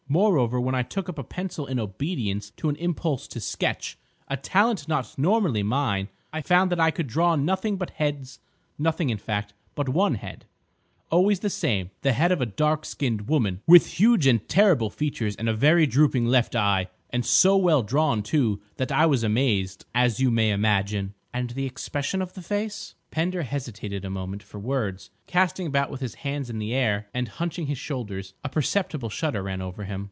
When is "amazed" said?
19.23-19.85